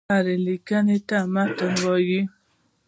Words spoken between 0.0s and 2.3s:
هري ليکني ته متن وايي.